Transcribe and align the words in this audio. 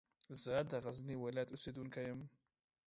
زه 0.43 0.55
د 0.71 0.73
غزني 0.83 1.15
ولایت 1.19 1.49
اوسېدونکی 1.51 2.03
یم. 2.09 2.21